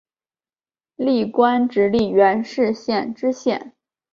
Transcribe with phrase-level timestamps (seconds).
[0.95, 3.75] 历官直隶元氏县知县。